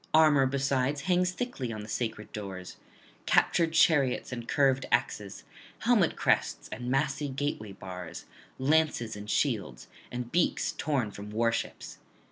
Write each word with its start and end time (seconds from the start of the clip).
Armour 0.15 0.47
besides 0.47 1.01
hangs 1.01 1.29
thickly 1.31 1.71
on 1.71 1.83
the 1.83 1.87
sacred 1.87 2.31
doors, 2.31 2.77
captured 3.27 3.73
chariots 3.73 4.31
and 4.31 4.47
curved 4.47 4.87
axes, 4.91 5.43
helmet 5.81 6.15
crests 6.15 6.67
and 6.71 6.89
massy 6.89 7.27
gateway 7.29 7.73
bars, 7.73 8.25
lances 8.57 9.15
and 9.15 9.29
shields, 9.29 9.89
and 10.11 10.31
beaks 10.31 10.71
torn 10.71 11.11
from 11.11 11.29
warships. 11.29 11.99